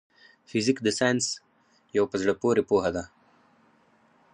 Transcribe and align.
فزيک 0.49 0.77
د 0.83 0.87
ساينس 0.99 1.25
يو 1.97 2.03
په 2.11 2.15
زړه 2.21 2.33
پوري 2.41 2.63
پوهه 2.69 2.91
ده. 2.95 3.03